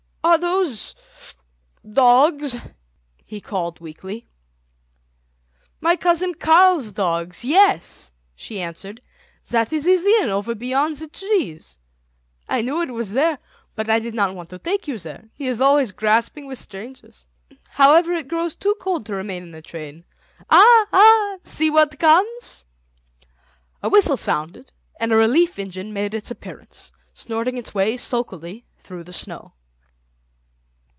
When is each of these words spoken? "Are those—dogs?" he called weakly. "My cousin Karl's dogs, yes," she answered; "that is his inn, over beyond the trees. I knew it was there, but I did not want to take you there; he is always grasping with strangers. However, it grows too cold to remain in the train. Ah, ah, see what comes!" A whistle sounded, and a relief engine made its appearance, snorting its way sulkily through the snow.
"Are 0.23 0.37
those—dogs?" 0.37 2.55
he 3.25 3.41
called 3.41 3.79
weakly. 3.81 4.27
"My 5.81 5.95
cousin 5.97 6.35
Karl's 6.35 6.91
dogs, 6.93 7.43
yes," 7.43 8.13
she 8.35 8.61
answered; 8.61 9.01
"that 9.49 9.73
is 9.73 9.83
his 9.85 10.05
inn, 10.05 10.29
over 10.29 10.53
beyond 10.55 10.95
the 10.97 11.07
trees. 11.09 11.79
I 12.47 12.61
knew 12.61 12.81
it 12.81 12.93
was 12.93 13.11
there, 13.11 13.39
but 13.75 13.89
I 13.89 13.97
did 13.99 14.13
not 14.13 14.35
want 14.35 14.49
to 14.51 14.59
take 14.59 14.87
you 14.87 14.97
there; 14.99 15.25
he 15.33 15.47
is 15.47 15.59
always 15.59 15.91
grasping 15.91 16.45
with 16.45 16.59
strangers. 16.59 17.25
However, 17.69 18.13
it 18.13 18.29
grows 18.29 18.55
too 18.55 18.75
cold 18.79 19.07
to 19.07 19.13
remain 19.15 19.41
in 19.43 19.51
the 19.51 19.61
train. 19.63 20.05
Ah, 20.49 20.85
ah, 20.93 21.37
see 21.43 21.69
what 21.71 21.97
comes!" 21.99 22.63
A 23.81 23.89
whistle 23.89 24.17
sounded, 24.17 24.71
and 24.99 25.11
a 25.11 25.17
relief 25.17 25.57
engine 25.59 25.91
made 25.91 26.13
its 26.13 26.31
appearance, 26.31 26.93
snorting 27.13 27.57
its 27.57 27.73
way 27.73 27.97
sulkily 27.97 28.65
through 28.77 29.03
the 29.03 29.13
snow. 29.13 29.53